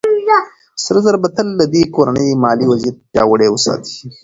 سره 0.83 0.99
زر 1.05 1.15
به 1.21 1.29
تل 1.35 1.47
د 1.57 1.61
دې 1.73 1.83
کورنۍ 1.95 2.29
مالي 2.43 2.65
وضعيت 2.71 2.95
پياوړی 3.11 3.47
وساتي. 3.51 3.97